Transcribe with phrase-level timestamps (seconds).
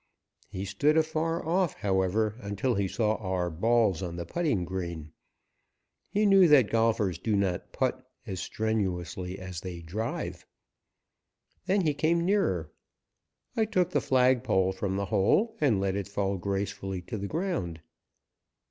[0.49, 5.11] He stood afar off, however, until he saw our balls on the putting green.
[6.09, 10.43] He knew that golfers do not "putt" as strenuously as they "drive."
[11.67, 12.71] Then he came nearer.
[13.55, 17.27] I took the flag pole from the hole and let it fall gracefully to the
[17.27, 17.81] ground.